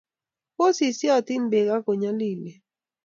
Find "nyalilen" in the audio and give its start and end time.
2.01-2.61